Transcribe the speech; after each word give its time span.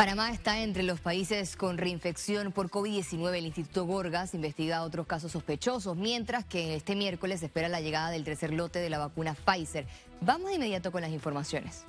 Panamá 0.00 0.30
está 0.30 0.62
entre 0.62 0.82
los 0.82 0.98
países 0.98 1.56
con 1.56 1.76
reinfección 1.76 2.52
por 2.52 2.70
COVID-19. 2.70 3.36
El 3.36 3.44
Instituto 3.44 3.84
Gorgas 3.84 4.32
investiga 4.32 4.82
otros 4.82 5.06
casos 5.06 5.30
sospechosos, 5.30 5.94
mientras 5.94 6.46
que 6.46 6.74
este 6.74 6.96
miércoles 6.96 7.42
espera 7.42 7.68
la 7.68 7.82
llegada 7.82 8.08
del 8.08 8.24
tercer 8.24 8.50
lote 8.50 8.78
de 8.78 8.88
la 8.88 8.96
vacuna 8.96 9.34
Pfizer. 9.34 9.84
Vamos 10.22 10.48
de 10.48 10.56
inmediato 10.56 10.90
con 10.90 11.02
las 11.02 11.10
informaciones. 11.10 11.84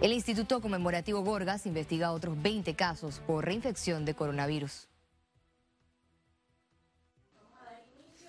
El 0.00 0.12
Instituto 0.12 0.60
Conmemorativo 0.60 1.22
Gorgas 1.22 1.66
investiga 1.66 2.12
otros 2.12 2.40
20 2.40 2.76
casos 2.76 3.20
por 3.26 3.44
reinfección 3.44 4.04
de 4.04 4.14
coronavirus. 4.14 4.86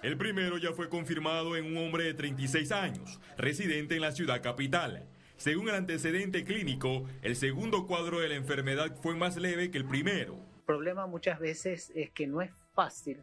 El 0.02 0.18
primero 0.18 0.58
ya 0.58 0.74
fue 0.74 0.90
confirmado 0.90 1.56
en 1.56 1.66
un 1.66 1.78
hombre 1.78 2.06
de 2.06 2.16
36 2.16 2.72
años, 2.72 3.20
residente 3.38 3.94
en 3.94 4.02
la 4.02 4.14
ciudad 4.14 4.42
capital. 4.42 5.08
Según 5.38 5.68
el 5.68 5.76
antecedente 5.76 6.46
clínico, 6.46 7.06
el 7.22 7.36
segundo 7.36 7.88
cuadro 7.88 8.20
de 8.20 8.30
la 8.30 8.36
enfermedad 8.36 8.96
fue 9.02 9.16
más 9.16 9.36
leve 9.36 9.70
que 9.70 9.78
el 9.78 9.86
primero. 9.86 10.36
El 10.36 10.64
problema 10.66 11.08
muchas 11.08 11.40
veces 11.40 11.92
es 11.94 12.10
que 12.12 12.26
no 12.26 12.42
es 12.42 12.52
fácil 12.74 13.22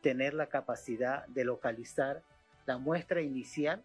tener 0.00 0.32
la 0.32 0.48
capacidad 0.48 1.26
de 1.28 1.44
localizar 1.44 2.22
la 2.66 2.78
muestra 2.78 3.20
inicial, 3.20 3.84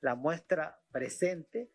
la 0.00 0.14
muestra 0.14 0.80
presente 0.92 1.68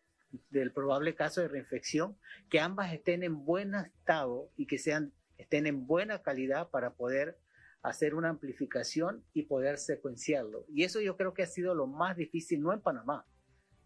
del 0.50 0.72
probable 0.72 1.14
caso 1.14 1.40
de 1.40 1.48
reinfección, 1.48 2.18
que 2.50 2.60
ambas 2.60 2.92
estén 2.92 3.22
en 3.22 3.44
buen 3.44 3.74
estado 3.74 4.50
y 4.56 4.66
que 4.66 4.78
sean, 4.78 5.12
estén 5.38 5.66
en 5.66 5.86
buena 5.86 6.22
calidad 6.22 6.70
para 6.70 6.94
poder 6.94 7.38
hacer 7.82 8.14
una 8.14 8.30
amplificación 8.30 9.24
y 9.32 9.44
poder 9.44 9.78
secuenciarlo. 9.78 10.64
Y 10.68 10.84
eso 10.84 11.00
yo 11.00 11.16
creo 11.16 11.34
que 11.34 11.42
ha 11.42 11.46
sido 11.46 11.74
lo 11.74 11.86
más 11.86 12.16
difícil, 12.16 12.62
no 12.62 12.72
en 12.72 12.80
Panamá, 12.80 13.26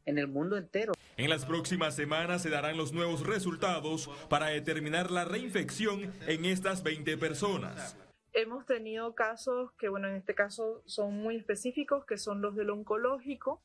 en 0.06 0.19
el 0.19 0.28
mundo 0.28 0.56
entero. 0.56 0.95
En 1.16 1.28
las 1.28 1.45
próximas 1.45 1.95
semanas 1.95 2.42
se 2.42 2.51
darán 2.51 2.77
los 2.77 2.92
nuevos 2.92 3.27
resultados 3.27 4.09
para 4.30 4.47
determinar 4.47 5.10
la 5.10 5.25
reinfección 5.25 6.12
en 6.27 6.44
estas 6.44 6.83
20 6.83 7.19
personas. 7.19 7.97
Hemos 8.33 8.66
tenido 8.66 9.14
casos 9.14 9.72
que, 9.72 9.89
bueno, 9.89 10.08
en 10.08 10.14
este 10.16 10.34
caso 10.34 10.83
son 10.86 11.14
muy 11.16 11.36
específicos, 11.36 12.05
que 12.05 12.19
son 12.19 12.42
los 12.42 12.55
del 12.55 12.70
oncológico. 12.70 13.62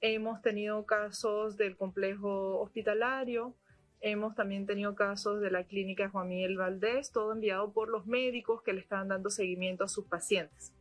Hemos 0.00 0.42
tenido 0.42 0.84
casos 0.86 1.56
del 1.56 1.76
complejo 1.76 2.60
hospitalario. 2.60 3.54
Hemos 4.00 4.34
también 4.34 4.66
tenido 4.66 4.96
casos 4.96 5.40
de 5.40 5.52
la 5.52 5.62
clínica 5.64 6.10
Juan 6.10 6.28
Miguel 6.28 6.56
Valdés, 6.56 7.12
todo 7.12 7.32
enviado 7.32 7.72
por 7.72 7.88
los 7.88 8.06
médicos 8.06 8.62
que 8.62 8.72
le 8.72 8.80
están 8.80 9.06
dando 9.06 9.30
seguimiento 9.30 9.84
a 9.84 9.88
sus 9.88 10.04
pacientes. 10.06 10.72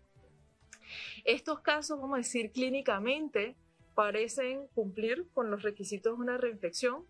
Estos 1.24 1.60
casos, 1.60 2.02
vamos 2.02 2.16
a 2.16 2.18
decir, 2.18 2.52
clínicamente, 2.52 3.56
parecen 3.94 4.68
cumplir 4.74 5.28
con 5.34 5.52
los 5.52 5.64
requisitos 5.64 6.18
de 6.18 6.24
una 6.24 6.38
reinfección. 6.38 7.06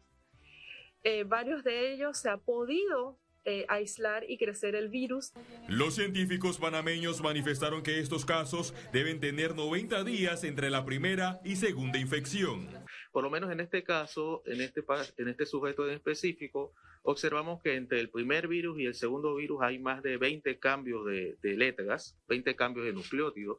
Eh, 1.03 1.23
varios 1.23 1.63
de 1.63 1.93
ellos 1.93 2.17
se 2.17 2.29
ha 2.29 2.37
podido 2.37 3.19
eh, 3.43 3.65
aislar 3.69 4.23
y 4.29 4.37
crecer 4.37 4.75
el 4.75 4.89
virus. 4.89 5.33
Los 5.67 5.95
científicos 5.95 6.59
panameños 6.59 7.21
manifestaron 7.21 7.81
que 7.81 7.99
estos 7.99 8.23
casos 8.23 8.75
deben 8.93 9.19
tener 9.19 9.55
90 9.55 10.03
días 10.03 10.43
entre 10.43 10.69
la 10.69 10.85
primera 10.85 11.41
y 11.43 11.55
segunda 11.55 11.97
infección. 11.97 12.69
Por 13.11 13.23
lo 13.23 13.31
menos 13.31 13.51
en 13.51 13.59
este 13.59 13.83
caso, 13.83 14.43
en 14.45 14.61
este, 14.61 14.83
en 15.17 15.27
este 15.27 15.47
sujeto 15.47 15.87
en 15.87 15.95
específico, 15.95 16.73
observamos 17.01 17.63
que 17.63 17.75
entre 17.75 17.99
el 17.99 18.11
primer 18.11 18.47
virus 18.47 18.79
y 18.79 18.85
el 18.85 18.93
segundo 18.93 19.33
virus 19.33 19.63
hay 19.63 19.79
más 19.79 20.03
de 20.03 20.17
20 20.17 20.59
cambios 20.59 21.03
de, 21.07 21.35
de 21.41 21.57
letras, 21.57 22.19
20 22.27 22.55
cambios 22.55 22.85
de 22.85 22.93
nucleótidos. 22.93 23.57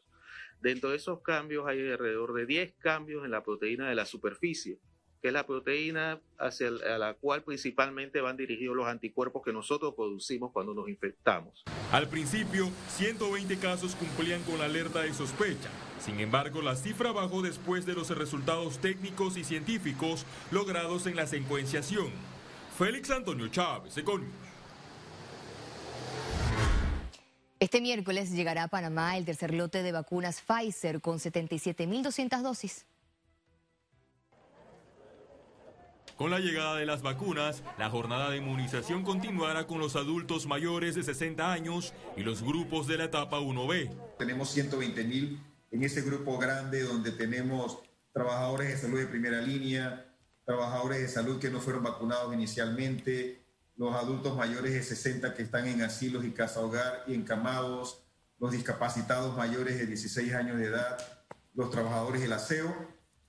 Dentro 0.62 0.90
de 0.90 0.96
esos 0.96 1.22
cambios 1.22 1.66
hay 1.66 1.90
alrededor 1.90 2.34
de 2.34 2.46
10 2.46 2.74
cambios 2.78 3.24
en 3.24 3.32
la 3.32 3.42
proteína 3.42 3.88
de 3.88 3.96
la 3.96 4.06
superficie, 4.06 4.78
que 5.20 5.26
es 5.26 5.34
la 5.34 5.44
proteína 5.44 6.20
hacia 6.38 6.70
la 6.70 7.14
cual 7.14 7.42
principalmente 7.42 8.20
van 8.20 8.36
dirigidos 8.36 8.76
los 8.76 8.86
anticuerpos 8.86 9.42
que 9.44 9.52
nosotros 9.52 9.94
producimos 9.96 10.52
cuando 10.52 10.72
nos 10.72 10.88
infectamos. 10.88 11.64
Al 11.90 12.08
principio, 12.08 12.70
120 12.90 13.58
casos 13.58 13.96
cumplían 13.96 14.40
con 14.44 14.60
la 14.60 14.66
alerta 14.66 15.02
de 15.02 15.12
sospecha. 15.12 15.68
Sin 15.98 16.20
embargo, 16.20 16.62
la 16.62 16.76
cifra 16.76 17.10
bajó 17.10 17.42
después 17.42 17.84
de 17.84 17.94
los 17.94 18.16
resultados 18.16 18.78
técnicos 18.78 19.36
y 19.36 19.42
científicos 19.42 20.24
logrados 20.52 21.08
en 21.08 21.16
la 21.16 21.26
secuenciación. 21.26 22.12
Félix 22.78 23.10
Antonio 23.10 23.48
Chávez, 23.48 23.98
Econius. 23.98 24.30
Este 27.62 27.80
miércoles 27.80 28.32
llegará 28.32 28.64
a 28.64 28.68
Panamá 28.68 29.16
el 29.16 29.24
tercer 29.24 29.54
lote 29.54 29.84
de 29.84 29.92
vacunas 29.92 30.40
Pfizer 30.40 31.00
con 31.00 31.20
77.200 31.20 32.42
dosis. 32.42 32.86
Con 36.16 36.32
la 36.32 36.40
llegada 36.40 36.74
de 36.74 36.86
las 36.86 37.02
vacunas, 37.02 37.62
la 37.78 37.88
jornada 37.88 38.30
de 38.30 38.38
inmunización 38.38 39.04
continuará 39.04 39.68
con 39.68 39.78
los 39.78 39.94
adultos 39.94 40.48
mayores 40.48 40.96
de 40.96 41.04
60 41.04 41.52
años 41.52 41.94
y 42.16 42.24
los 42.24 42.42
grupos 42.42 42.88
de 42.88 42.98
la 42.98 43.04
etapa 43.04 43.38
1B. 43.38 44.16
Tenemos 44.18 44.50
120 44.50 45.04
mil 45.04 45.38
en 45.70 45.84
ese 45.84 46.02
grupo 46.02 46.38
grande 46.38 46.82
donde 46.82 47.12
tenemos 47.12 47.78
trabajadores 48.12 48.70
de 48.70 48.76
salud 48.76 48.98
de 48.98 49.06
primera 49.06 49.40
línea, 49.40 50.12
trabajadores 50.44 51.00
de 51.00 51.06
salud 51.06 51.38
que 51.38 51.50
no 51.50 51.60
fueron 51.60 51.84
vacunados 51.84 52.34
inicialmente, 52.34 53.41
los 53.76 53.94
adultos 53.94 54.36
mayores 54.36 54.72
de 54.72 54.82
60 54.82 55.34
que 55.34 55.42
están 55.42 55.66
en 55.66 55.82
asilos 55.82 56.24
y 56.24 56.30
casa 56.30 56.60
hogar 56.60 57.04
y 57.06 57.14
encamados, 57.14 58.04
los 58.38 58.52
discapacitados 58.52 59.36
mayores 59.36 59.78
de 59.78 59.86
16 59.86 60.34
años 60.34 60.58
de 60.58 60.66
edad, 60.66 60.98
los 61.54 61.70
trabajadores 61.70 62.20
del 62.20 62.32
aseo 62.32 62.74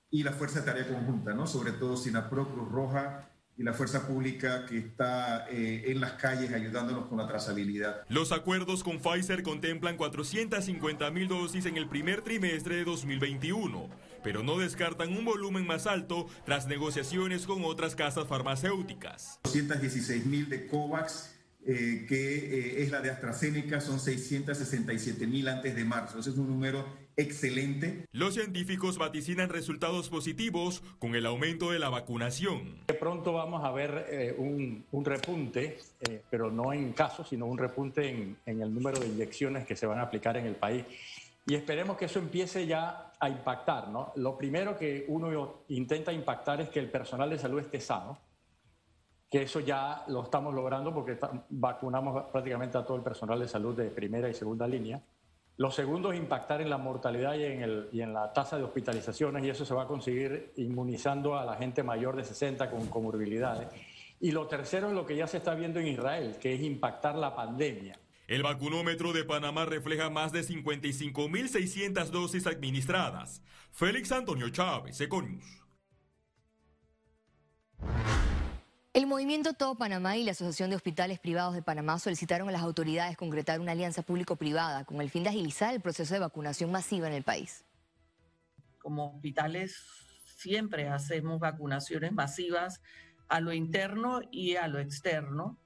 y 0.10 0.24
la 0.24 0.32
Fuerza 0.32 0.60
de 0.60 0.66
Tarea 0.66 0.88
Conjunta, 0.88 1.34
¿no? 1.34 1.48
sobre 1.48 1.72
todo 1.72 1.98
SINAPRO, 1.98 2.54
Cruz 2.54 2.72
Roja 2.72 3.30
y 3.58 3.64
la 3.64 3.74
fuerza 3.74 4.08
pública 4.08 4.66
que 4.66 4.78
está 4.78 5.48
eh, 5.50 5.84
en 5.88 6.02
las 6.02 6.14
calles 6.14 6.52
ayudándonos 6.52 7.06
con 7.08 7.20
la 7.20 7.28
trazabilidad. 7.28 8.04
Los 8.10 8.32
acuerdos 8.32 8.84
con 8.84 9.00
Pfizer 9.00 9.44
contemplan 9.44 9.96
450 9.96 11.12
mil 11.12 11.28
dosis 11.28 11.66
en 11.66 11.78
el 11.78 11.88
primer 11.88 12.22
trimestre 12.22 12.78
de 12.78 12.84
2021, 12.84 13.90
pero 14.24 14.44
no 14.44 14.58
descartan 14.58 15.16
un 15.16 15.26
volumen 15.26 15.68
más 15.68 15.88
alto 15.88 16.28
tras 16.46 16.68
negociaciones 16.68 17.46
con 17.46 17.64
otras 17.66 17.96
casas 17.96 18.28
farmacéuticas. 18.28 19.40
216 19.44 20.26
mil 20.26 20.50
de 20.50 20.68
COVAX. 20.68 21.30
Eh, 21.66 22.06
que 22.10 22.16
eh, 22.16 22.84
es 22.84 22.92
la 22.92 23.00
de 23.00 23.10
AstraZeneca, 23.10 23.80
son 23.80 23.98
667 23.98 25.26
mil 25.28 25.48
antes 25.48 25.74
de 25.74 25.86
marzo. 25.86 26.20
Ese 26.20 26.32
es 26.32 26.36
un 26.36 26.50
número 26.50 26.86
excelente. 27.16 28.06
Los 28.12 28.34
científicos 28.34 28.98
vaticinan 28.98 29.50
resultados 29.50 30.10
positivos 30.10 30.84
con 31.00 31.16
el 31.16 31.26
aumento 31.26 31.72
de 31.72 31.80
la 31.80 31.90
vacunación. 31.90 32.80
De 32.88 32.94
pronto 32.94 33.34
vamos 33.34 33.64
a 33.64 33.72
ver 33.72 34.08
eh, 34.10 34.36
un, 34.38 35.06
repunte, 35.06 35.78
eh, 36.02 36.22
pero 36.30 36.52
no 36.52 36.74
en 36.74 36.94
casos, 36.94 37.30
sino 37.30 37.46
un 37.46 37.58
repunte 37.58 38.10
en, 38.10 38.38
en, 38.46 38.62
el 38.62 38.74
número 38.74 39.00
de 39.00 39.08
inyecciones 39.08 39.66
que 39.66 39.76
se 39.76 39.86
van 39.86 40.00
a 40.00 40.04
aplicar 40.04 40.38
en 40.38 40.46
el 40.46 40.56
país. 40.56 40.86
Y 41.46 41.56
esperemos 41.56 41.98
que 41.98 42.06
eso 42.06 42.20
empiece 42.20 42.66
ya 42.66 43.14
a 43.20 43.30
impactar, 43.30 43.90
¿no? 43.90 44.14
Lo 44.16 44.38
primero 44.38 44.78
que 44.78 45.06
uno 45.10 45.64
intenta 45.70 46.12
impactar 46.12 46.62
es 46.62 46.70
que 46.70 46.80
el 46.80 46.90
personal 46.90 47.30
de 47.30 47.38
salud 47.38 47.60
esté 47.60 47.80
sano, 47.80 48.18
que 49.30 49.42
eso 49.42 49.60
ya 49.60 50.04
lo 50.08 50.24
estamos 50.24 50.54
logrando 50.54 50.94
porque 50.94 51.18
vacunamos 51.50 52.26
prácticamente 52.32 52.78
a 52.78 52.86
todo 52.86 52.98
el 52.98 53.04
personal 53.04 53.40
de 53.40 53.48
salud 53.48 53.76
de 53.76 53.90
primera 53.90 54.30
y 54.30 54.34
segunda 54.34 54.68
línea. 54.68 55.02
Lo 55.58 55.70
segundo 55.70 56.12
es 56.12 56.20
impactar 56.20 56.62
en 56.62 56.70
la 56.70 56.78
mortalidad 56.78 57.36
y 57.36 57.44
en, 57.44 57.88
y 57.92 58.02
en 58.02 58.14
la 58.14 58.32
tasa 58.32 58.58
de 58.58 58.64
hospitalizaciones 58.64 59.44
y 59.44 59.50
eso 59.50 59.66
se 59.66 59.74
va 59.74 59.84
a 59.84 59.88
conseguir 59.88 60.54
inmunizando 60.58 61.38
a 61.38 61.46
la 61.46 61.56
gente 61.56 61.84
mayor 61.84 62.16
de 62.16 62.24
60 62.24 62.70
con 62.70 62.88
comorbilidades. 62.88 63.68
Y 64.20 64.32
lo 64.32 64.48
tercero 64.48 64.88
es 64.88 64.94
lo 64.94 65.06
que 65.06 65.16
ya 65.16 65.28
se 65.28 65.38
está 65.38 65.54
viendo 65.54 65.80
en 65.80 65.88
Israel, 65.88 66.38
que 66.40 66.54
es 66.54 66.62
impactar 66.62 67.16
la 67.16 67.36
pandemia. 67.36 68.00
El 68.28 68.42
vacunómetro 68.42 69.12
de 69.12 69.26
Panamá 69.26 69.66
refleja 69.66 70.10
más 70.10 70.32
de 70.32 70.44
55.600 70.44 72.06
dosis 72.06 72.48
administradas. 72.48 73.42
Félix 73.72 74.12
Antonio 74.14 74.50
Chávez, 74.50 75.00
Econius. 75.02 75.44
El 78.94 79.08
movimiento 79.08 79.54
Todo 79.54 79.76
Panamá 79.76 80.16
y 80.18 80.24
la 80.24 80.32
Asociación 80.32 80.70
de 80.70 80.78
Hospitales 80.78 81.20
Privados 81.20 81.56
de 81.56 81.64
Panamá 81.64 82.00
solicitaron 82.00 82.48
a 82.48 82.52
las 82.52 82.62
autoridades 82.62 83.18
concretar 83.18 83.60
una 83.60 83.74
alianza 83.74 84.04
público-privada 84.04 84.86
con 84.86 85.02
el 85.02 85.10
fin 85.10 85.24
de 85.24 85.30
agilizar 85.30 85.74
el 85.74 85.82
proceso 85.82 86.14
de 86.14 86.20
vacunación 86.20 86.72
masiva 86.72 87.08
en 87.08 87.14
el 87.14 87.24
país. 87.24 87.66
Como 88.78 89.16
hospitales 89.16 89.76
siempre 90.38 90.88
hacemos 90.88 91.40
vacunaciones 91.40 92.14
masivas 92.14 92.82
a 93.28 93.42
lo 93.42 93.52
interno 93.52 94.22
y 94.32 94.56
a 94.56 94.68
lo 94.68 94.80
externo 94.80 95.58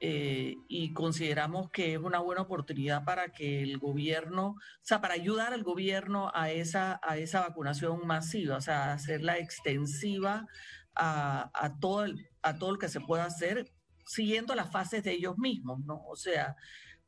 eh, 0.00 0.54
y 0.68 0.92
consideramos 0.92 1.70
que 1.70 1.94
es 1.94 1.98
una 1.98 2.20
buena 2.20 2.42
oportunidad 2.42 3.04
para 3.04 3.32
que 3.32 3.62
el 3.62 3.78
gobierno, 3.78 4.50
o 4.50 4.56
sea, 4.82 5.00
para 5.00 5.14
ayudar 5.14 5.52
al 5.52 5.64
gobierno 5.64 6.30
a 6.34 6.50
esa, 6.50 7.00
a 7.02 7.16
esa 7.16 7.40
vacunación 7.40 8.06
masiva, 8.06 8.56
o 8.56 8.60
sea, 8.60 8.92
hacerla 8.92 9.38
extensiva 9.38 10.46
a, 10.94 11.50
todo 11.80 12.06
a 12.42 12.58
todo 12.58 12.72
lo 12.72 12.78
que 12.78 12.88
se 12.88 13.00
pueda 13.00 13.24
hacer 13.24 13.70
siguiendo 14.06 14.54
las 14.54 14.70
fases 14.72 15.04
de 15.04 15.12
ellos 15.12 15.36
mismos, 15.38 15.80
¿no? 15.84 16.02
O 16.06 16.16
sea, 16.16 16.56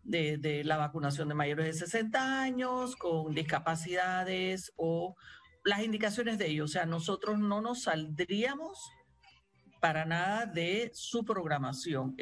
de, 0.03 0.63
la 0.65 0.77
vacunación 0.77 1.29
de 1.29 1.35
mayores 1.35 1.67
de 1.67 1.73
60 1.73 2.43
años, 2.43 2.97
con 2.97 3.35
discapacidades 3.35 4.73
o 4.77 5.17
las 5.65 5.83
indicaciones 5.83 6.39
de 6.39 6.49
ellos. 6.49 6.71
O 6.71 6.73
sea, 6.73 6.87
nosotros 6.87 7.39
no 7.39 7.61
nos 7.61 7.83
saldríamos 7.85 8.91
para 9.81 10.05
nada 10.05 10.47
de 10.47 10.91
su 10.95 11.25
programación. 11.25 12.17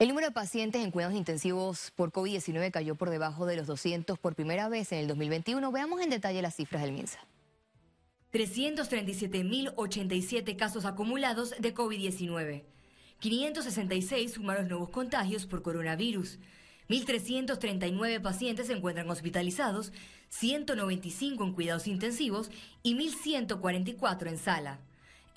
El 0.00 0.08
número 0.08 0.26
de 0.26 0.32
pacientes 0.32 0.82
en 0.82 0.90
cuidados 0.90 1.16
intensivos 1.16 1.92
por 1.94 2.10
COVID-19 2.10 2.72
cayó 2.72 2.96
por 2.96 3.10
debajo 3.10 3.46
de 3.46 3.54
los 3.54 3.68
200 3.68 4.18
por 4.18 4.34
primera 4.34 4.68
vez 4.68 4.90
en 4.90 4.98
el 4.98 5.06
2021. 5.06 5.70
Veamos 5.70 6.00
en 6.00 6.10
detalle 6.10 6.42
las 6.42 6.56
cifras 6.56 6.82
del 6.82 6.90
MINSA. 6.90 7.20
337.087 8.32 10.56
casos 10.56 10.84
acumulados 10.84 11.54
de 11.60 11.72
COVID-19. 11.72 12.64
566 13.20 14.32
sumaron 14.32 14.66
nuevos 14.66 14.88
contagios 14.88 15.46
por 15.46 15.62
coronavirus. 15.62 16.40
1.339 16.88 18.20
pacientes 18.20 18.66
se 18.66 18.72
encuentran 18.72 19.08
hospitalizados, 19.08 19.92
195 20.28 21.44
en 21.44 21.52
cuidados 21.52 21.86
intensivos 21.86 22.50
y 22.82 22.96
1.144 22.96 24.26
en 24.26 24.38
sala. 24.38 24.80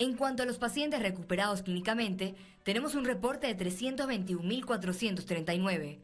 En 0.00 0.14
cuanto 0.14 0.44
a 0.44 0.46
los 0.46 0.58
pacientes 0.58 1.02
recuperados 1.02 1.62
clínicamente, 1.62 2.36
tenemos 2.62 2.94
un 2.94 3.04
reporte 3.04 3.52
de 3.52 3.56
321.439. 3.56 5.98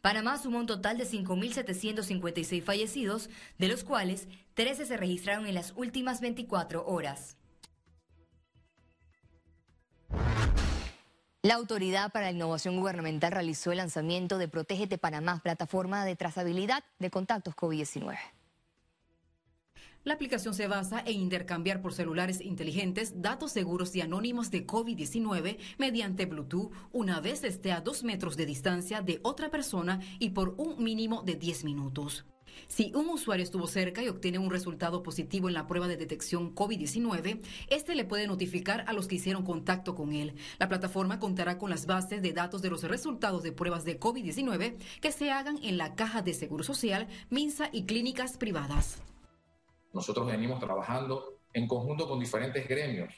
Panamá 0.00 0.38
sumó 0.38 0.60
un 0.60 0.66
total 0.66 0.96
de 0.96 1.04
5.756 1.04 2.62
fallecidos, 2.62 3.28
de 3.58 3.68
los 3.68 3.84
cuales 3.84 4.28
13 4.54 4.86
se 4.86 4.96
registraron 4.96 5.46
en 5.46 5.52
las 5.54 5.74
últimas 5.76 6.22
24 6.22 6.86
horas. 6.86 7.36
La 11.42 11.54
Autoridad 11.54 12.10
para 12.10 12.24
la 12.26 12.32
Innovación 12.32 12.78
Gubernamental 12.78 13.32
realizó 13.32 13.72
el 13.72 13.78
lanzamiento 13.78 14.38
de 14.38 14.48
Protégete 14.48 14.96
Panamá, 14.96 15.40
plataforma 15.42 16.06
de 16.06 16.16
trazabilidad 16.16 16.82
de 16.98 17.10
contactos 17.10 17.54
COVID-19. 17.54 18.16
La 20.04 20.14
aplicación 20.14 20.54
se 20.54 20.68
basa 20.68 21.02
en 21.04 21.20
intercambiar 21.20 21.82
por 21.82 21.92
celulares 21.92 22.40
inteligentes 22.40 23.20
datos 23.20 23.52
seguros 23.52 23.94
y 23.96 24.00
anónimos 24.00 24.50
de 24.50 24.66
COVID-19 24.66 25.58
mediante 25.76 26.26
Bluetooth 26.26 26.72
una 26.92 27.20
vez 27.20 27.44
esté 27.44 27.72
a 27.72 27.80
dos 27.80 28.04
metros 28.04 28.36
de 28.36 28.46
distancia 28.46 29.02
de 29.02 29.20
otra 29.22 29.50
persona 29.50 30.00
y 30.18 30.30
por 30.30 30.54
un 30.56 30.82
mínimo 30.82 31.22
de 31.22 31.34
10 31.34 31.64
minutos. 31.64 32.24
Si 32.66 32.92
un 32.94 33.08
usuario 33.08 33.44
estuvo 33.44 33.66
cerca 33.66 34.02
y 34.02 34.08
obtiene 34.08 34.38
un 34.38 34.50
resultado 34.50 35.02
positivo 35.02 35.48
en 35.48 35.54
la 35.54 35.66
prueba 35.66 35.88
de 35.88 35.96
detección 35.96 36.54
COVID-19, 36.54 37.40
este 37.68 37.94
le 37.94 38.04
puede 38.04 38.26
notificar 38.26 38.84
a 38.86 38.92
los 38.92 39.08
que 39.08 39.16
hicieron 39.16 39.44
contacto 39.44 39.94
con 39.94 40.12
él. 40.12 40.34
La 40.58 40.68
plataforma 40.68 41.18
contará 41.18 41.58
con 41.58 41.70
las 41.70 41.86
bases 41.86 42.22
de 42.22 42.32
datos 42.32 42.62
de 42.62 42.70
los 42.70 42.82
resultados 42.82 43.42
de 43.42 43.52
pruebas 43.52 43.84
de 43.84 44.00
COVID-19 44.00 44.76
que 45.00 45.12
se 45.12 45.30
hagan 45.30 45.58
en 45.62 45.78
la 45.78 45.94
Caja 45.94 46.22
de 46.22 46.34
Seguro 46.34 46.64
Social, 46.64 47.08
MINSA 47.30 47.68
y 47.72 47.84
clínicas 47.84 48.36
privadas. 48.38 49.02
Nosotros 49.92 50.26
venimos 50.26 50.60
trabajando 50.60 51.38
en 51.52 51.66
conjunto 51.66 52.08
con 52.08 52.20
diferentes 52.20 52.68
gremios. 52.68 53.14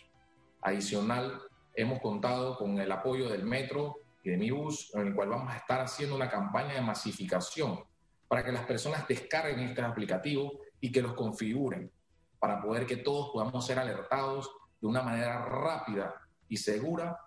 Adicional, 0.63 1.41
hemos 1.75 2.01
contado 2.01 2.57
con 2.57 2.79
el 2.79 2.91
apoyo 2.93 3.29
del 3.29 3.45
Metro 3.45 3.97
y 4.23 4.31
de 4.31 4.37
Mi 4.37 4.51
Bus, 4.51 4.95
en 4.95 5.09
el 5.09 5.15
cual 5.15 5.31
vamos 5.31 5.53
a 5.53 5.57
estar 5.57 5.81
haciendo 5.81 6.17
una 6.17 6.31
campaña 6.31 6.75
de 6.75 6.81
masificación 6.81 7.83
para 8.29 8.45
que 8.45 8.53
las 8.53 8.65
personas 8.65 9.09
descarguen 9.09 9.61
este 9.61 9.83
aplicativo 9.83 10.61
y 10.81 10.93
que 10.93 11.03
los 11.03 11.15
configuren, 11.15 11.91
para 12.39 12.61
poder 12.63 12.87
que 12.87 12.99
todos 12.99 13.31
podamos 13.33 13.67
ser 13.67 13.79
alertados 13.79 14.51
de 14.81 14.87
una 14.87 15.03
manera 15.03 15.45
rápida 15.45 16.15
y 16.49 16.57
segura 16.57 17.19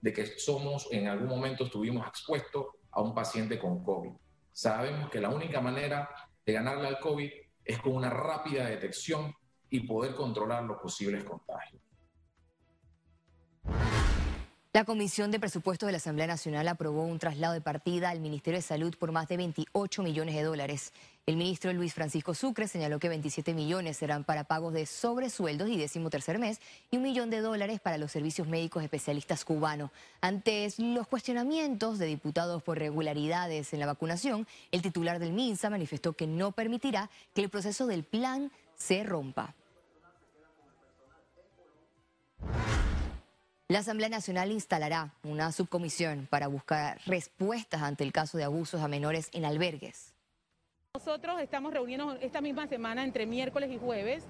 de 0.00 0.12
que 0.12 0.26
somos, 0.38 0.88
en 0.90 1.08
algún 1.08 1.28
momento 1.28 1.64
estuvimos 1.64 2.06
expuestos 2.06 2.66
a 2.90 3.00
un 3.00 3.14
paciente 3.14 3.58
con 3.58 3.82
COVID. 3.82 4.12
Sabemos 4.52 5.10
que 5.10 5.20
la 5.20 5.30
única 5.30 5.60
manera 5.60 6.08
de 6.44 6.52
ganarle 6.52 6.88
al 6.88 6.98
COVID 6.98 7.30
es 7.64 7.78
con 7.78 7.94
una 7.94 8.10
rápida 8.10 8.66
detección 8.66 9.34
y 9.70 9.80
poder 9.80 10.14
controlar 10.14 10.64
los 10.64 10.78
posibles 10.78 11.24
contagios. 11.24 11.80
La 14.74 14.86
Comisión 14.86 15.30
de 15.30 15.38
Presupuestos 15.38 15.86
de 15.86 15.92
la 15.92 15.98
Asamblea 15.98 16.26
Nacional 16.26 16.66
aprobó 16.66 17.04
un 17.04 17.18
traslado 17.18 17.52
de 17.52 17.60
partida 17.60 18.08
al 18.08 18.20
Ministerio 18.20 18.56
de 18.56 18.62
Salud 18.62 18.94
por 18.98 19.12
más 19.12 19.28
de 19.28 19.36
28 19.36 20.02
millones 20.02 20.34
de 20.34 20.44
dólares. 20.44 20.94
El 21.26 21.36
ministro 21.36 21.70
Luis 21.74 21.92
Francisco 21.92 22.32
Sucre 22.32 22.66
señaló 22.66 22.98
que 22.98 23.10
27 23.10 23.52
millones 23.52 23.98
serán 23.98 24.24
para 24.24 24.44
pagos 24.44 24.72
de 24.72 24.86
sobresueldos 24.86 25.68
y 25.68 25.76
décimo 25.76 26.08
tercer 26.08 26.38
mes 26.38 26.58
y 26.90 26.96
un 26.96 27.02
millón 27.02 27.28
de 27.28 27.42
dólares 27.42 27.80
para 27.80 27.98
los 27.98 28.12
servicios 28.12 28.48
médicos 28.48 28.82
especialistas 28.82 29.44
cubanos. 29.44 29.90
Ante 30.22 30.66
los 30.78 31.06
cuestionamientos 31.06 31.98
de 31.98 32.06
diputados 32.06 32.62
por 32.62 32.78
regularidades 32.78 33.74
en 33.74 33.80
la 33.80 33.84
vacunación, 33.84 34.46
el 34.70 34.80
titular 34.80 35.18
del 35.18 35.34
MINSA 35.34 35.68
manifestó 35.68 36.14
que 36.14 36.26
no 36.26 36.52
permitirá 36.52 37.10
que 37.34 37.42
el 37.42 37.50
proceso 37.50 37.86
del 37.86 38.04
plan 38.04 38.50
se 38.74 39.04
rompa. 39.04 39.54
La 43.72 43.78
Asamblea 43.78 44.10
Nacional 44.10 44.52
instalará 44.52 45.14
una 45.24 45.50
subcomisión 45.50 46.28
para 46.28 46.46
buscar 46.46 47.00
respuestas 47.06 47.80
ante 47.80 48.04
el 48.04 48.12
caso 48.12 48.36
de 48.36 48.44
abusos 48.44 48.82
a 48.82 48.86
menores 48.86 49.30
en 49.32 49.46
albergues. 49.46 50.12
Nosotros 50.92 51.40
estamos 51.40 51.72
reuniendo 51.72 52.12
esta 52.20 52.42
misma 52.42 52.66
semana 52.66 53.02
entre 53.02 53.24
miércoles 53.24 53.70
y 53.72 53.78
jueves 53.78 54.24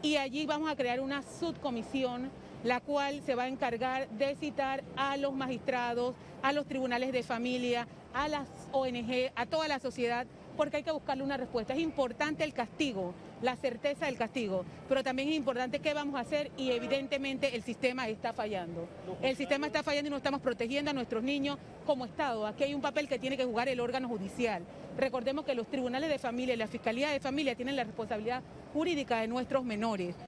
y 0.00 0.16
allí 0.16 0.46
vamos 0.46 0.70
a 0.70 0.76
crear 0.76 1.00
una 1.00 1.20
subcomisión 1.20 2.30
la 2.64 2.80
cual 2.80 3.20
se 3.26 3.34
va 3.34 3.42
a 3.42 3.48
encargar 3.48 4.08
de 4.08 4.34
citar 4.34 4.82
a 4.96 5.18
los 5.18 5.34
magistrados, 5.34 6.14
a 6.42 6.54
los 6.54 6.64
tribunales 6.64 7.12
de 7.12 7.22
familia, 7.22 7.86
a 8.14 8.28
las 8.28 8.48
ONG, 8.72 9.30
a 9.34 9.44
toda 9.44 9.68
la 9.68 9.78
sociedad 9.78 10.26
porque 10.56 10.78
hay 10.78 10.82
que 10.82 10.90
buscarle 10.90 11.22
una 11.22 11.36
respuesta. 11.36 11.74
Es 11.74 11.80
importante 11.80 12.44
el 12.44 12.52
castigo, 12.52 13.14
la 13.42 13.56
certeza 13.56 14.06
del 14.06 14.16
castigo, 14.16 14.64
pero 14.88 15.02
también 15.04 15.28
es 15.28 15.36
importante 15.36 15.80
qué 15.80 15.94
vamos 15.94 16.16
a 16.16 16.20
hacer 16.20 16.50
y 16.56 16.70
evidentemente 16.70 17.54
el 17.54 17.62
sistema 17.62 18.08
está 18.08 18.32
fallando. 18.32 18.88
El 19.22 19.36
sistema 19.36 19.66
está 19.66 19.82
fallando 19.82 20.08
y 20.08 20.10
no 20.10 20.16
estamos 20.16 20.40
protegiendo 20.40 20.90
a 20.90 20.94
nuestros 20.94 21.22
niños 21.22 21.58
como 21.84 22.04
Estado. 22.04 22.46
Aquí 22.46 22.64
hay 22.64 22.74
un 22.74 22.80
papel 22.80 23.08
que 23.08 23.18
tiene 23.18 23.36
que 23.36 23.44
jugar 23.44 23.68
el 23.68 23.80
órgano 23.80 24.08
judicial. 24.08 24.64
Recordemos 24.96 25.44
que 25.44 25.54
los 25.54 25.66
tribunales 25.66 26.08
de 26.08 26.18
familia 26.18 26.54
y 26.54 26.58
la 26.58 26.66
Fiscalía 26.66 27.10
de 27.10 27.20
Familia 27.20 27.54
tienen 27.54 27.76
la 27.76 27.84
responsabilidad 27.84 28.42
jurídica 28.72 29.20
de 29.20 29.28
nuestros 29.28 29.64
menores. 29.64 30.25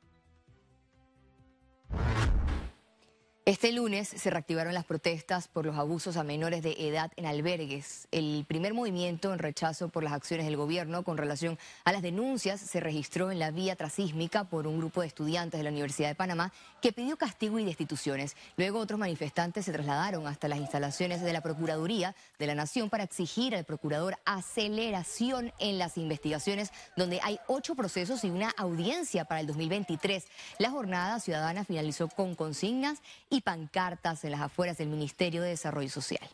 Este 3.48 3.72
lunes 3.72 4.08
se 4.08 4.28
reactivaron 4.28 4.74
las 4.74 4.84
protestas 4.84 5.48
por 5.48 5.64
los 5.64 5.78
abusos 5.78 6.18
a 6.18 6.22
menores 6.22 6.62
de 6.62 6.76
edad 6.80 7.10
en 7.16 7.24
albergues. 7.24 8.06
El 8.10 8.44
primer 8.46 8.74
movimiento 8.74 9.32
en 9.32 9.38
rechazo 9.38 9.88
por 9.88 10.04
las 10.04 10.12
acciones 10.12 10.44
del 10.44 10.58
gobierno 10.58 11.02
con 11.02 11.16
relación 11.16 11.58
a 11.86 11.92
las 11.92 12.02
denuncias 12.02 12.60
se 12.60 12.78
registró 12.78 13.30
en 13.30 13.38
la 13.38 13.50
vía 13.50 13.74
trasísmica 13.74 14.44
por 14.44 14.66
un 14.66 14.76
grupo 14.76 15.00
de 15.00 15.06
estudiantes 15.06 15.56
de 15.56 15.64
la 15.64 15.70
Universidad 15.70 16.08
de 16.08 16.14
Panamá 16.14 16.52
que 16.82 16.92
pidió 16.92 17.16
castigo 17.16 17.58
y 17.58 17.64
destituciones. 17.64 18.36
Luego 18.58 18.80
otros 18.80 19.00
manifestantes 19.00 19.64
se 19.64 19.72
trasladaron 19.72 20.26
hasta 20.26 20.46
las 20.46 20.58
instalaciones 20.58 21.22
de 21.22 21.32
la 21.32 21.40
Procuraduría 21.40 22.14
de 22.38 22.46
la 22.48 22.54
Nación 22.54 22.90
para 22.90 23.04
exigir 23.04 23.56
al 23.56 23.64
procurador 23.64 24.18
aceleración 24.26 25.54
en 25.58 25.78
las 25.78 25.96
investigaciones, 25.96 26.70
donde 26.98 27.20
hay 27.22 27.40
ocho 27.46 27.74
procesos 27.74 28.24
y 28.24 28.28
una 28.28 28.50
audiencia 28.58 29.24
para 29.24 29.40
el 29.40 29.46
2023. 29.46 30.26
La 30.58 30.68
jornada 30.68 31.18
ciudadana 31.18 31.64
finalizó 31.64 32.08
con 32.08 32.34
consignas 32.34 33.00
y 33.30 33.37
pancartas 33.40 34.24
en 34.24 34.32
las 34.32 34.40
afueras 34.40 34.78
del 34.78 34.88
Ministerio 34.88 35.42
de 35.42 35.50
Desarrollo 35.50 35.90
Social. 35.90 36.28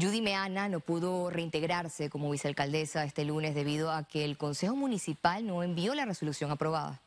Judy 0.00 0.22
Meana 0.22 0.68
no 0.68 0.80
pudo 0.80 1.30
reintegrarse 1.30 2.10
como 2.10 2.30
vicealcaldesa 2.30 3.04
este 3.04 3.24
lunes 3.24 3.54
debido 3.54 3.92
a 3.92 4.02
que 4.02 4.24
el 4.24 4.36
Consejo 4.36 4.74
Municipal 4.74 5.46
no 5.46 5.62
envió 5.62 5.94
la 5.94 6.04
resolución 6.04 6.50
aprobada. 6.50 7.00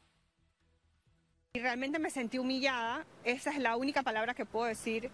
Y 1.53 1.59
realmente 1.59 1.99
me 1.99 2.09
sentí 2.09 2.37
humillada, 2.37 3.05
esa 3.25 3.51
es 3.51 3.59
la 3.59 3.75
única 3.75 4.03
palabra 4.03 4.33
que 4.33 4.45
puedo 4.45 4.67
decir. 4.67 5.11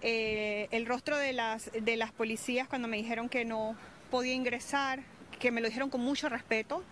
Eh, 0.00 0.66
el 0.72 0.86
rostro 0.86 1.16
de 1.16 1.32
las, 1.32 1.70
de 1.72 1.96
las 1.96 2.10
policías 2.10 2.66
cuando 2.66 2.88
me 2.88 2.96
dijeron 2.96 3.28
que 3.28 3.44
no 3.44 3.76
podía 4.10 4.34
ingresar, 4.34 5.04
que 5.42 5.50
me 5.50 5.60
lo 5.60 5.66
dijeron 5.66 5.90
con 5.90 6.00
mucho 6.00 6.28
respeto, 6.28 6.84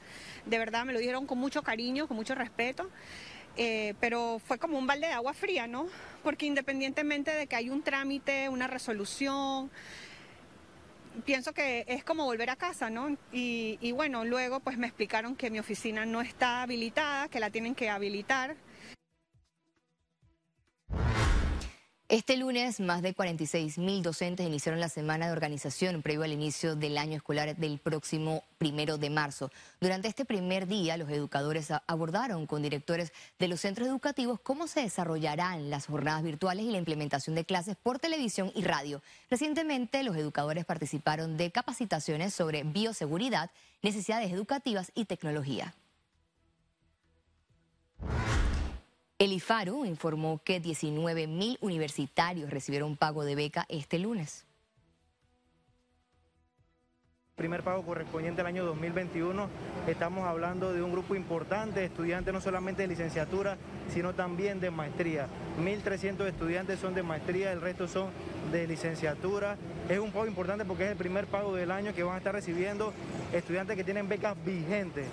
de 0.45 0.59
verdad 0.59 0.85
me 0.85 0.93
lo 0.93 0.99
dijeron 0.99 1.25
con 1.25 1.39
mucho 1.39 1.63
cariño, 1.63 2.09
con 2.09 2.17
mucho 2.17 2.35
respeto. 2.35 2.91
Eh, 3.57 3.95
pero 4.01 4.41
fue 4.45 4.59
como 4.59 4.77
un 4.77 4.89
balde 4.89 5.07
de 5.07 5.13
agua 5.13 5.35
fría, 5.35 5.69
¿no? 5.69 5.87
Porque 6.25 6.47
independientemente 6.47 7.33
de 7.33 7.47
que 7.47 7.55
hay 7.55 7.71
un 7.71 7.83
trámite, 7.83 8.49
una 8.49 8.67
resolución, 8.67 9.71
pienso 11.25 11.53
que 11.53 11.85
es 11.87 12.03
como 12.03 12.25
volver 12.25 12.51
a 12.51 12.57
casa, 12.57 12.91
¿no? 12.91 13.17
Y, 13.33 13.79
y 13.81 13.93
bueno, 13.93 14.25
luego 14.25 14.59
pues 14.59 14.79
me 14.79 14.89
explicaron 14.89 15.37
que 15.37 15.51
mi 15.51 15.61
oficina 15.61 16.05
no 16.05 16.21
está 16.21 16.63
habilitada, 16.63 17.29
que 17.29 17.39
la 17.39 17.51
tienen 17.51 17.77
que 17.77 17.89
habilitar. 17.89 18.57
Este 22.11 22.37
lunes, 22.37 22.81
más 22.81 23.03
de 23.03 23.15
46 23.15 23.79
mil 23.79 24.03
docentes 24.03 24.45
iniciaron 24.45 24.81
la 24.81 24.89
semana 24.89 25.27
de 25.27 25.33
organización 25.33 26.03
previo 26.03 26.25
al 26.25 26.33
inicio 26.33 26.75
del 26.75 26.99
año 26.99 27.15
escolar 27.15 27.55
del 27.55 27.79
próximo 27.79 28.43
primero 28.59 28.99
de 28.99 29.11
marzo. 29.11 29.53
Durante 29.81 30.09
este 30.09 30.25
primer 30.25 30.67
día, 30.67 30.97
los 30.97 31.09
educadores 31.09 31.69
abordaron 31.87 32.49
con 32.49 32.63
directores 32.63 33.13
de 33.39 33.47
los 33.47 33.61
centros 33.61 33.87
educativos 33.87 34.41
cómo 34.41 34.67
se 34.67 34.81
desarrollarán 34.81 35.71
las 35.71 35.87
jornadas 35.87 36.25
virtuales 36.25 36.67
y 36.67 36.73
la 36.73 36.79
implementación 36.79 37.37
de 37.37 37.45
clases 37.45 37.77
por 37.81 38.01
televisión 38.01 38.51
y 38.57 38.63
radio. 38.63 39.01
Recientemente, 39.31 40.03
los 40.03 40.17
educadores 40.17 40.65
participaron 40.65 41.37
de 41.37 41.53
capacitaciones 41.53 42.35
sobre 42.35 42.65
bioseguridad, 42.65 43.53
necesidades 43.83 44.33
educativas 44.33 44.91
y 44.97 45.05
tecnología. 45.05 45.77
El 49.21 49.35
IFARO 49.35 49.85
informó 49.85 50.41
que 50.43 50.61
19 50.61 51.27
mil 51.27 51.59
universitarios 51.61 52.49
recibieron 52.49 52.97
pago 52.97 53.23
de 53.23 53.35
beca 53.35 53.67
este 53.69 53.99
lunes 53.99 54.47
primer 57.41 57.63
pago 57.63 57.83
correspondiente 57.83 58.43
al 58.43 58.49
año 58.49 58.67
2021. 58.67 59.49
Estamos 59.87 60.27
hablando 60.27 60.75
de 60.75 60.83
un 60.83 60.93
grupo 60.93 61.15
importante 61.15 61.81
de 61.81 61.87
estudiantes, 61.87 62.35
no 62.35 62.43
solamente 62.43 62.83
de 62.83 62.89
licenciatura, 62.89 63.57
sino 63.89 64.13
también 64.13 64.61
de 64.61 64.71
maestría. 64.71 65.27
1.300 65.59 66.27
estudiantes 66.27 66.79
son 66.81 66.95
de 66.95 67.03
maestría, 67.03 67.51
el 67.51 67.63
resto 67.63 67.89
son 67.89 68.11
de 68.53 68.67
licenciatura. 68.67 69.57
Es 69.89 69.99
un 69.99 70.13
pago 70.13 70.27
importante 70.27 70.67
porque 70.67 70.85
es 70.85 70.91
el 70.91 70.99
primer 70.99 71.25
pago 71.29 71.55
del 71.55 71.71
año 71.71 71.95
que 71.95 72.03
van 72.03 72.17
a 72.17 72.19
estar 72.19 72.35
recibiendo 72.35 72.93
estudiantes 73.33 73.75
que 73.75 73.85
tienen 73.85 74.07
becas 74.07 74.37
vigentes. 74.45 75.07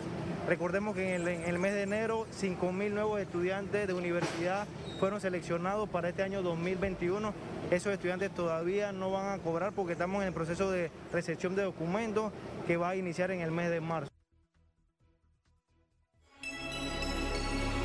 Recordemos 0.48 0.96
que 0.96 1.16
en 1.16 1.28
el, 1.28 1.60
mes 1.60 1.74
de 1.74 1.82
enero 1.82 2.26
5.000 2.32 2.92
nuevos 2.92 3.20
estudiantes 3.20 3.86
de 3.86 3.94
universidad 3.94 4.66
fueron 4.98 5.20
seleccionados 5.20 5.90
para 5.90 6.08
este 6.08 6.24
año 6.24 6.42
2021. 6.42 7.34
Esos 7.70 7.92
estudiantes 7.92 8.34
todavía 8.34 8.94
no 8.94 9.12
van 9.12 9.38
a 9.38 9.44
cobrar 9.44 9.74
porque 9.74 9.92
estamos 9.92 10.22
en 10.22 10.30
el 10.30 10.34
proceso 10.34 10.72
de 10.72 10.90
recepción 11.12 11.54
de 11.54 11.64
documentos 11.64 12.32
que 12.66 12.78
va 12.78 12.92
a 12.92 12.96
iniciar 12.96 13.32
en 13.32 13.42
el 13.42 13.52
mes 13.52 13.70
de 13.70 13.82
marzo. 13.82 14.10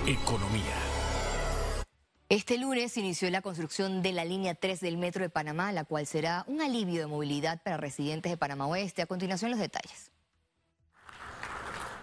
Economía. 0.06 0.76
Este 2.28 2.58
lunes 2.58 2.96
inició 2.96 3.28
la 3.30 3.42
construcción 3.42 4.02
de 4.02 4.12
la 4.12 4.24
línea 4.24 4.54
3 4.54 4.78
del 4.78 4.98
Metro 4.98 5.22
de 5.22 5.30
Panamá, 5.30 5.72
la 5.72 5.84
cual 5.84 6.06
será 6.06 6.44
un 6.46 6.62
alivio 6.62 7.00
de 7.00 7.06
movilidad 7.08 7.60
para 7.64 7.76
residentes 7.76 8.30
de 8.30 8.36
Panamá 8.36 8.68
Oeste. 8.68 9.02
A 9.02 9.06
continuación 9.06 9.50
los 9.50 9.58
detalles. 9.58 10.12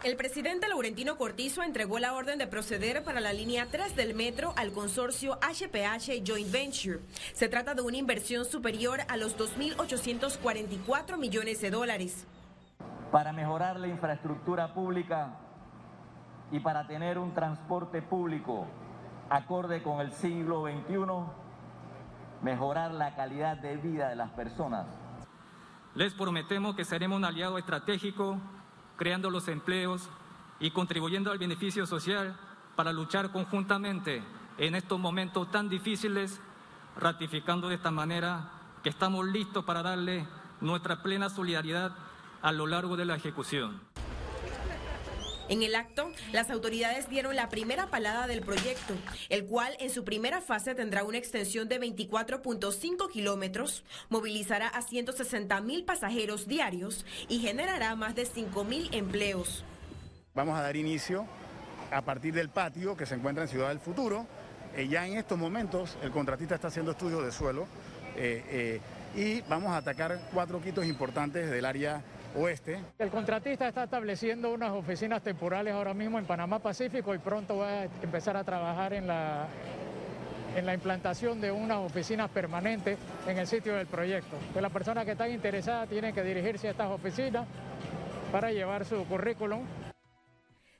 El 0.01 0.15
presidente 0.15 0.69
Laurentino 0.69 1.17
Cortizo 1.17 1.61
entregó 1.61 1.99
la 1.99 2.13
orden 2.13 2.39
de 2.39 2.47
proceder 2.47 3.03
para 3.03 3.19
la 3.19 3.33
línea 3.33 3.67
3 3.69 3.97
del 3.97 4.13
metro 4.15 4.53
al 4.55 4.71
consorcio 4.71 5.37
HPH 5.41 6.25
Joint 6.25 6.49
Venture. 6.49 6.99
Se 7.33 7.49
trata 7.49 7.75
de 7.75 7.81
una 7.81 7.97
inversión 7.97 8.45
superior 8.45 9.01
a 9.09 9.17
los 9.17 9.37
2.844 9.37 11.17
millones 11.17 11.59
de 11.59 11.69
dólares. 11.69 12.25
Para 13.11 13.33
mejorar 13.33 13.77
la 13.77 13.89
infraestructura 13.89 14.73
pública 14.73 15.37
y 16.49 16.61
para 16.61 16.87
tener 16.87 17.17
un 17.17 17.33
transporte 17.33 18.01
público 18.01 18.67
acorde 19.29 19.83
con 19.83 19.99
el 19.99 20.13
siglo 20.13 20.63
XXI, 20.63 20.95
mejorar 22.41 22.91
la 22.93 23.15
calidad 23.17 23.57
de 23.57 23.75
vida 23.75 24.07
de 24.07 24.15
las 24.15 24.31
personas. 24.31 24.87
Les 25.93 26.13
prometemos 26.13 26.77
que 26.77 26.85
seremos 26.85 27.17
un 27.17 27.25
aliado 27.25 27.57
estratégico 27.57 28.39
creando 28.99 29.29
los 29.29 29.47
empleos 29.47 30.09
y 30.59 30.71
contribuyendo 30.71 31.31
al 31.31 31.37
beneficio 31.37 31.87
social 31.87 32.37
para 32.75 32.91
luchar 32.91 33.31
conjuntamente 33.31 34.21
en 34.57 34.75
estos 34.75 34.99
momentos 34.99 35.49
tan 35.49 35.69
difíciles, 35.69 36.41
ratificando 36.97 37.69
de 37.69 37.75
esta 37.75 37.91
manera 37.91 38.51
que 38.83 38.89
estamos 38.89 39.25
listos 39.25 39.63
para 39.63 39.81
darle 39.81 40.27
nuestra 40.59 41.01
plena 41.01 41.29
solidaridad 41.29 41.95
a 42.41 42.51
lo 42.51 42.67
largo 42.67 42.97
de 42.97 43.05
la 43.05 43.15
ejecución. 43.15 43.79
En 45.49 45.63
el 45.63 45.73
acto, 45.73 46.11
las 46.31 46.51
autoridades 46.51 47.09
dieron 47.09 47.35
la 47.35 47.49
primera 47.49 47.87
palada 47.87 48.27
del 48.27 48.41
proyecto, 48.41 48.93
el 49.29 49.45
cual 49.45 49.75
en 49.79 49.89
su 49.89 50.03
primera 50.03 50.41
fase 50.41 50.75
tendrá 50.75 51.03
una 51.03 51.17
extensión 51.17 51.67
de 51.67 51.81
24.5 51.81 53.11
kilómetros, 53.11 53.83
movilizará 54.09 54.67
a 54.67 54.83
160 54.83 55.59
mil 55.61 55.85
pasajeros 55.85 56.47
diarios 56.47 57.03
y 57.27 57.39
generará 57.39 57.95
más 57.95 58.13
de 58.13 58.27
5 58.27 58.63
mil 58.63 58.89
empleos. 58.93 59.65
Vamos 60.35 60.55
a 60.55 60.61
dar 60.61 60.75
inicio 60.75 61.25
a 61.91 62.03
partir 62.03 62.35
del 62.35 62.49
patio 62.49 62.95
que 62.95 63.07
se 63.07 63.15
encuentra 63.15 63.43
en 63.43 63.49
Ciudad 63.49 63.69
del 63.69 63.79
Futuro. 63.79 64.27
Eh, 64.75 64.87
ya 64.87 65.07
en 65.07 65.17
estos 65.17 65.39
momentos 65.39 65.97
el 66.03 66.11
contratista 66.11 66.53
está 66.53 66.67
haciendo 66.67 66.91
estudios 66.91 67.25
de 67.25 67.31
suelo 67.31 67.65
eh, 68.15 68.43
eh, 68.49 68.81
y 69.15 69.41
vamos 69.49 69.71
a 69.71 69.77
atacar 69.77 70.29
cuatro 70.31 70.61
quitos 70.61 70.85
importantes 70.85 71.49
del 71.49 71.65
área 71.65 72.03
oeste. 72.35 72.79
El 72.97 73.09
contratista 73.09 73.67
está 73.67 73.83
estableciendo 73.83 74.53
unas 74.53 74.71
oficinas 74.71 75.21
temporales 75.21 75.73
ahora 75.73 75.93
mismo 75.93 76.19
en 76.19 76.25
Panamá 76.25 76.59
Pacífico 76.59 77.13
y 77.13 77.17
pronto 77.17 77.57
va 77.57 77.81
a 77.81 77.83
empezar 77.83 78.37
a 78.37 78.43
trabajar 78.43 78.93
en 78.93 79.07
la, 79.07 79.47
en 80.55 80.65
la 80.65 80.73
implantación 80.73 81.41
de 81.41 81.51
unas 81.51 81.77
oficinas 81.77 82.29
permanentes 82.29 82.97
en 83.27 83.37
el 83.37 83.47
sitio 83.47 83.75
del 83.75 83.87
proyecto. 83.87 84.37
Que 84.53 84.61
las 84.61 84.71
personas 84.71 85.05
que 85.05 85.11
están 85.11 85.31
interesadas 85.31 85.89
tienen 85.89 86.13
que 86.13 86.23
dirigirse 86.23 86.67
a 86.67 86.71
estas 86.71 86.89
oficinas 86.89 87.47
para 88.31 88.51
llevar 88.51 88.85
su 88.85 89.03
currículum. 89.05 89.65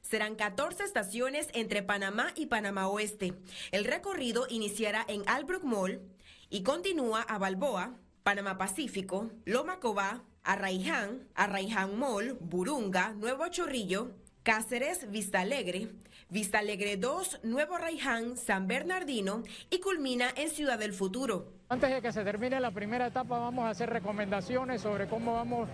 Serán 0.02 0.36
14 0.36 0.84
estaciones 0.84 1.50
entre 1.54 1.84
Panamá 1.84 2.32
y 2.36 2.48
Panamá 2.48 2.88
Oeste. 2.88 3.34
El 3.72 3.86
recorrido 3.86 4.48
iniciará 4.50 5.06
en 5.08 5.22
Albrook 5.28 5.64
Mall 5.64 6.02
y 6.50 6.64
continúa 6.64 7.22
a 7.22 7.38
Balboa, 7.38 7.96
Panamá 8.24 8.58
Pacífico, 8.58 9.30
Loma 9.46 9.80
Cobá, 9.80 10.24
Arraiján, 10.44 11.28
Arraiján 11.36 11.98
Mall, 11.98 12.38
Burunga, 12.40 13.14
Nuevo 13.14 13.48
Chorrillo, 13.50 14.12
Cáceres, 14.44 15.12
Vista 15.12 15.42
Alegre, 15.42 15.90
Vista 16.30 16.60
Alegre 16.60 16.98
2, 16.98 17.42
Nuevo 17.44 17.76
Arraiján, 17.76 18.38
San 18.38 18.68
Bernardino 18.68 19.44
y 19.70 19.80
culmina 19.80 20.30
en 20.36 20.50
Ciudad 20.50 20.80
del 20.80 20.94
Futuro. 20.94 21.54
Antes 21.70 21.92
de 21.92 22.02
que 22.02 22.12
se 22.12 22.24
termine 22.24 22.60
la 22.60 22.72
primera 22.72 23.08
etapa 23.08 23.38
vamos 23.38 23.66
a 23.66 23.70
hacer 23.70 23.90
recomendaciones 23.90 24.82
sobre 24.82 25.08
cómo 25.08 25.34
vamos 25.34 25.70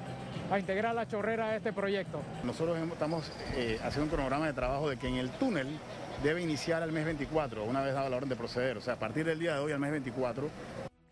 a 0.51 0.59
integrar 0.59 0.93
la 0.93 1.07
chorrera 1.07 1.47
a 1.47 1.55
este 1.55 1.73
proyecto. 1.73 2.21
Nosotros 2.43 2.77
estamos 2.91 3.31
eh, 3.55 3.79
haciendo 3.81 4.03
un 4.03 4.09
cronograma 4.09 4.47
de 4.47 4.53
trabajo 4.53 4.89
de 4.89 4.97
que 4.97 5.07
en 5.07 5.15
el 5.15 5.29
túnel 5.31 5.67
debe 6.23 6.41
iniciar 6.41 6.83
al 6.83 6.91
mes 6.91 7.05
24, 7.05 7.63
una 7.63 7.81
vez 7.81 7.93
dado 7.93 8.09
la 8.09 8.17
orden 8.17 8.29
de 8.29 8.35
proceder, 8.35 8.77
o 8.77 8.81
sea, 8.81 8.95
a 8.95 8.99
partir 8.99 9.25
del 9.25 9.39
día 9.39 9.55
de 9.55 9.59
hoy 9.59 9.71
al 9.71 9.79
mes 9.79 9.91
24 9.91 10.49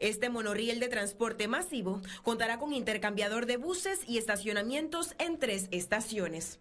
este 0.04 0.30
monorriel 0.30 0.80
de 0.80 0.90
transporte 0.90 1.48
masivo 1.48 2.02
contará 2.24 2.60
con 2.60 2.74
intercambiador 2.74 3.46
de 3.46 3.58
buses 3.58 4.02
y 4.08 4.18
estacionamientos 4.18 5.16
en 5.18 5.40
tres 5.40 5.70
estaciones. 5.72 6.60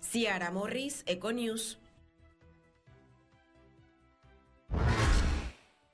Ciara 0.00 0.50
Morris, 0.50 1.02
Econews. 1.06 1.78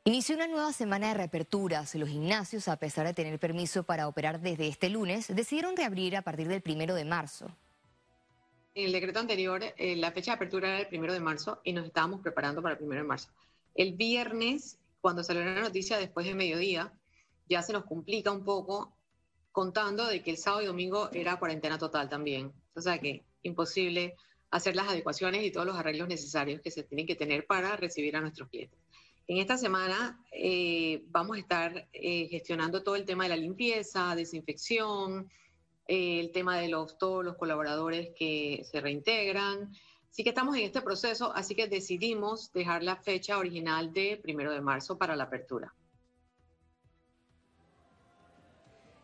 Inició 0.04 0.36
una 0.36 0.46
nueva 0.46 0.72
semana 0.72 1.08
de 1.08 1.14
reaperturas. 1.14 1.94
Los 1.94 2.10
gimnasios, 2.10 2.68
a 2.68 2.76
pesar 2.76 3.06
de 3.06 3.14
tener 3.14 3.38
permiso 3.40 3.82
para 3.82 4.06
operar 4.06 4.40
desde 4.40 4.68
este 4.68 4.88
lunes, 4.90 5.34
decidieron 5.34 5.76
reabrir 5.76 6.16
a 6.16 6.22
partir 6.22 6.46
del 6.46 6.60
primero 6.60 6.94
de 6.94 7.04
marzo. 7.04 7.50
En 8.74 8.86
el 8.86 8.92
decreto 8.92 9.18
anterior, 9.18 9.62
eh, 9.76 9.96
la 9.96 10.12
fecha 10.12 10.32
de 10.32 10.36
apertura 10.36 10.68
era 10.68 10.80
el 10.80 10.88
primero 10.88 11.12
de 11.12 11.20
marzo 11.20 11.60
y 11.64 11.72
nos 11.72 11.86
estábamos 11.86 12.20
preparando 12.20 12.60
para 12.60 12.74
el 12.74 12.78
primero 12.78 13.02
de 13.02 13.08
marzo. 13.08 13.30
El 13.74 13.94
viernes 13.94 14.78
cuando 15.04 15.22
salió 15.22 15.44
la 15.44 15.60
noticia 15.60 15.98
después 15.98 16.24
de 16.24 16.34
mediodía, 16.34 16.90
ya 17.46 17.60
se 17.60 17.74
nos 17.74 17.84
complica 17.84 18.32
un 18.32 18.42
poco 18.42 18.96
contando 19.52 20.06
de 20.06 20.22
que 20.22 20.30
el 20.30 20.38
sábado 20.38 20.62
y 20.62 20.66
domingo 20.66 21.10
era 21.12 21.38
cuarentena 21.38 21.76
total 21.76 22.08
también. 22.08 22.54
O 22.74 22.80
sea 22.80 22.96
que 22.98 23.22
imposible 23.42 24.14
hacer 24.50 24.74
las 24.74 24.88
adecuaciones 24.88 25.44
y 25.44 25.50
todos 25.50 25.66
los 25.66 25.76
arreglos 25.76 26.08
necesarios 26.08 26.62
que 26.62 26.70
se 26.70 26.84
tienen 26.84 27.06
que 27.06 27.16
tener 27.16 27.46
para 27.46 27.76
recibir 27.76 28.16
a 28.16 28.22
nuestros 28.22 28.48
clientes. 28.48 28.78
En 29.26 29.36
esta 29.36 29.58
semana 29.58 30.24
eh, 30.32 31.02
vamos 31.08 31.36
a 31.36 31.40
estar 31.40 31.86
eh, 31.92 32.26
gestionando 32.28 32.82
todo 32.82 32.96
el 32.96 33.04
tema 33.04 33.24
de 33.24 33.28
la 33.28 33.36
limpieza, 33.36 34.16
desinfección, 34.16 35.30
eh, 35.86 36.18
el 36.18 36.32
tema 36.32 36.58
de 36.58 36.68
los, 36.68 36.96
todos 36.96 37.22
los 37.22 37.36
colaboradores 37.36 38.08
que 38.16 38.64
se 38.64 38.80
reintegran, 38.80 39.70
Sí 40.14 40.22
que 40.22 40.28
estamos 40.28 40.56
en 40.56 40.62
este 40.62 40.80
proceso, 40.80 41.32
así 41.34 41.56
que 41.56 41.66
decidimos 41.66 42.52
dejar 42.52 42.84
la 42.84 42.94
fecha 42.94 43.36
original 43.36 43.92
de 43.92 44.16
primero 44.22 44.52
de 44.52 44.60
marzo 44.60 44.96
para 44.96 45.16
la 45.16 45.24
apertura. 45.24 45.74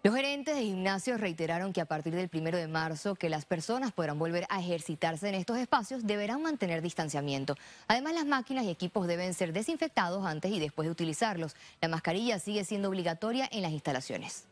Los 0.05 0.14
gerentes 0.14 0.55
de 0.55 0.62
gimnasios 0.62 1.21
reiteraron 1.21 1.73
que 1.73 1.81
a 1.81 1.87
partir 1.87 2.14
del 2.14 2.29
primero 2.29 2.59
de 2.59 2.69
marzo 2.69 3.17
que 3.17 3.29
las 3.29 3.45
personas 3.45 3.90
podrán 3.90 4.21
volver 4.21 4.47
a 4.50 4.61
ejercitarse 4.61 5.29
en 5.29 5.35
estos 5.35 5.59
espacios 5.59 6.07
deberán 6.07 6.43
mantener 6.43 6.81
distanciamiento. 6.81 7.57
Además, 7.88 8.14
las 8.14 8.26
máquinas 8.26 8.64
y 8.64 8.71
equipos 8.71 9.09
deben 9.09 9.35
ser 9.35 9.52
desinfectados 9.52 10.25
antes 10.25 10.52
y 10.52 10.61
después 10.61 10.87
de 10.87 10.93
utilizarlos. 10.93 11.57
La 11.81 11.88
mascarilla 11.88 12.38
sigue 12.38 12.64
siendo 12.64 12.88
obligatoria 12.88 13.49
en 13.50 13.62
las 13.62 13.73
instalaciones. 13.73 14.47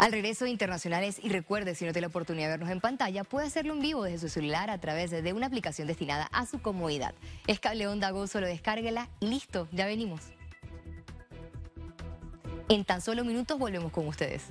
Al 0.00 0.12
regreso 0.12 0.46
de 0.46 0.50
internacionales 0.50 1.20
y 1.22 1.28
recuerde, 1.28 1.74
si 1.74 1.84
no 1.84 1.92
tiene 1.92 2.06
la 2.06 2.08
oportunidad 2.08 2.46
de 2.46 2.52
vernos 2.52 2.70
en 2.70 2.80
pantalla, 2.80 3.22
puede 3.22 3.48
hacerlo 3.48 3.74
en 3.74 3.82
vivo 3.82 4.04
desde 4.04 4.18
su 4.18 4.28
celular 4.30 4.70
a 4.70 4.78
través 4.78 5.10
de 5.10 5.32
una 5.34 5.46
aplicación 5.46 5.86
destinada 5.86 6.24
a 6.32 6.46
su 6.46 6.62
comodidad. 6.62 7.14
Es 7.46 7.60
Cable 7.60 7.86
Onda 7.86 8.10
Go, 8.10 8.26
solo 8.26 8.46
descárguela 8.46 9.10
y 9.20 9.26
listo, 9.26 9.68
ya 9.72 9.84
venimos. 9.84 10.22
En 12.70 12.86
tan 12.86 13.02
solo 13.02 13.26
minutos 13.26 13.58
volvemos 13.58 13.92
con 13.92 14.08
ustedes. 14.08 14.44